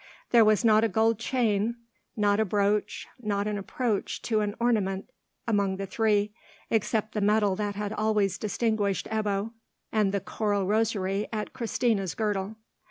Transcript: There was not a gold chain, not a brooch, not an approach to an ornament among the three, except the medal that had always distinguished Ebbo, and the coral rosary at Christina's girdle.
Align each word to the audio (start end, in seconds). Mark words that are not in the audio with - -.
There 0.31 0.43
was 0.43 0.65
not 0.65 0.83
a 0.83 0.89
gold 0.89 1.19
chain, 1.19 1.75
not 2.17 2.39
a 2.39 2.43
brooch, 2.43 3.07
not 3.19 3.45
an 3.45 3.59
approach 3.59 4.19
to 4.23 4.39
an 4.39 4.55
ornament 4.59 5.11
among 5.47 5.77
the 5.77 5.85
three, 5.85 6.33
except 6.71 7.11
the 7.13 7.21
medal 7.21 7.55
that 7.57 7.75
had 7.75 7.93
always 7.93 8.39
distinguished 8.39 9.05
Ebbo, 9.11 9.51
and 9.91 10.11
the 10.11 10.19
coral 10.19 10.65
rosary 10.65 11.27
at 11.31 11.53
Christina's 11.53 12.15
girdle. 12.15 12.55